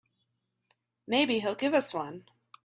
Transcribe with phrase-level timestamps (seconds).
[1.05, 2.25] Maybe he'll give us one.